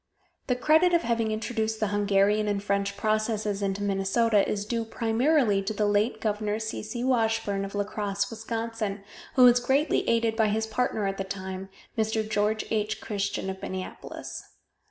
The 0.47 0.55
credit 0.55 0.95
of 0.95 1.03
having 1.03 1.29
introduced 1.31 1.79
the 1.79 1.89
Hungarian 1.89 2.47
and 2.47 2.63
French 2.63 2.97
processes 2.97 3.61
into 3.61 3.83
Minnesota 3.83 4.49
is 4.49 4.65
due 4.65 4.83
primarily 4.83 5.61
to 5.61 5.73
the 5.73 5.85
late 5.85 6.19
Gov. 6.19 6.59
C. 6.59 6.81
C. 6.81 7.03
Washburn 7.03 7.63
of 7.63 7.75
La 7.75 7.83
Crosse, 7.83 8.31
Wis., 8.31 8.43
who 9.35 9.43
was 9.43 9.59
greatly 9.59 10.09
aided 10.09 10.35
by 10.35 10.47
his 10.47 10.65
partner 10.65 11.05
at 11.05 11.19
the 11.19 11.23
time, 11.23 11.69
Mr. 11.95 12.27
George 12.27 12.65
H. 12.71 12.99
Christian 12.99 13.47
of 13.47 13.61
Minneapolis. 13.61 14.41